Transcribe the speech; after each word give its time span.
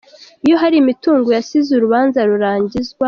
Iyo 0.45 0.55
hari 0.61 0.75
imitungo 0.79 1.27
yasize 1.37 1.69
urubanza 1.73 2.19
rurangizwa. 2.29 2.99